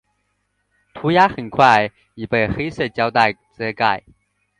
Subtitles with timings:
[0.95, 4.01] 涂鸦很快已被黑色胶袋遮盖。